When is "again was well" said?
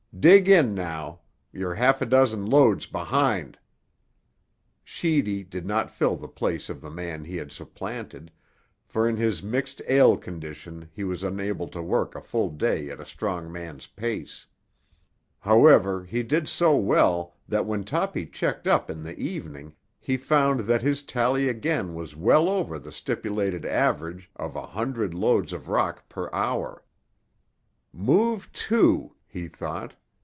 21.49-22.47